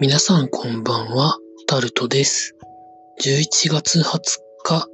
[0.00, 2.54] 皆さんこんばんは、タルトです。
[3.20, 4.20] 11月20
[4.62, 4.88] 日、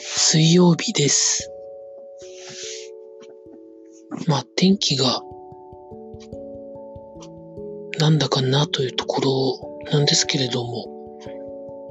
[0.00, 1.48] 水曜日です。
[4.26, 5.22] まあ、天気が、
[8.00, 11.20] なんだかなというところなんですけれども、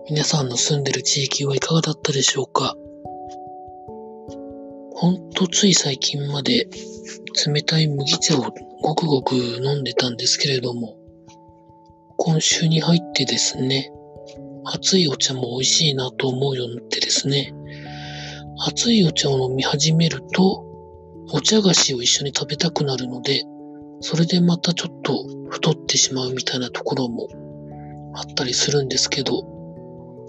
[0.09, 2.75] 皆さんの住んでる地域はいかがだったでしょうか？
[4.95, 6.67] ほんとつい最近まで
[7.45, 10.97] 冷たい麦茶をごくごく飲んでたんですけれども、
[12.17, 13.91] 今週に入ってですね、
[14.65, 17.53] 熱いお茶も美味しいなと思うようになってですね、
[18.65, 20.65] 熱いお茶を飲み始めると、
[21.31, 23.43] お茶菓子を一緒に食べたくなるので、
[23.99, 27.27] それでまたちょっと太ってしまうみたいなところも
[28.15, 29.43] あったりするんですけど、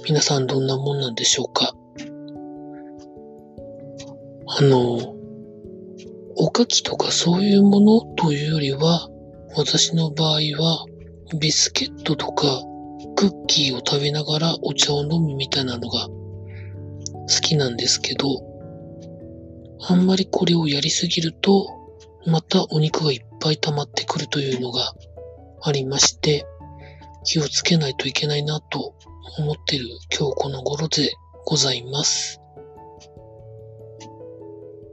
[0.07, 1.75] 皆さんどんなもんなんでしょうか？
[4.47, 5.15] あの、
[6.59, 9.09] おかきとかそういうものというよりは、
[9.55, 10.87] 私の場合は、
[11.39, 12.65] ビスケットとか
[13.15, 16.15] クッキーを食べながらお茶を飲むみたいなのが好
[17.43, 18.27] きなんですけど、
[19.89, 21.65] あんまりこれをやりすぎると、
[22.27, 24.95] またお肉がいっぱい溜まってくるというのが
[25.63, 26.45] ありまして、
[27.23, 28.97] 気をつけないといけないなと
[29.39, 31.13] 思ってる今日この頃で
[31.47, 32.41] ございます。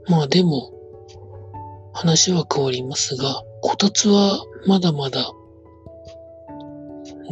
[0.06, 0.75] まあでも、
[2.06, 5.32] 話は変わりますが、こたつはまだまだ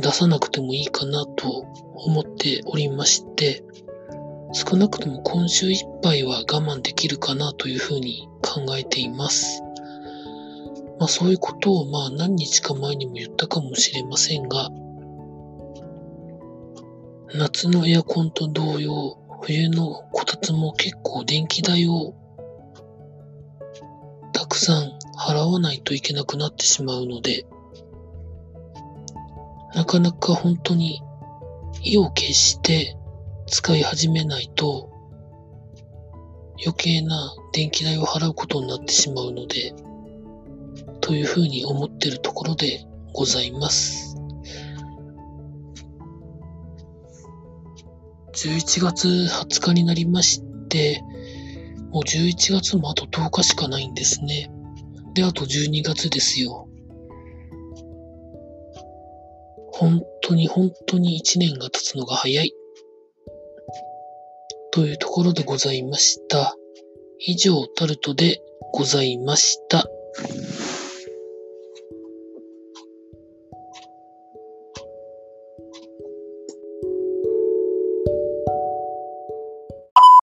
[0.00, 3.62] 出さなくてもいいかなと思っておりまして、
[4.52, 9.62] 少なくとも今週いっぱいは我慢できるかなというふうに考えています。
[10.98, 14.70] まあそういうことをまあ何日か前にも言ったかもしれませんが、
[17.32, 22.14] 夏のエアコンと同様、冬のこたつも結構電気代を
[24.54, 27.44] くさん払わないといけなくなってしまうので、
[29.74, 31.02] なかなか本当に
[31.82, 32.96] 意を決して
[33.48, 34.90] 使い始めないと
[36.64, 39.74] 余計な電気代を払うことになってしまうので、
[41.00, 44.16] というふうに思っているところでございます。
[48.34, 51.02] 11月20日になりまして、
[51.94, 54.50] もう11月もあと10日しかないんですね。
[55.14, 56.68] で、あと12月ですよ。
[59.70, 62.52] 本当に本当に1年が経つのが早い。
[64.72, 66.56] というところでございました。
[67.20, 69.86] 以上、タルトでございました。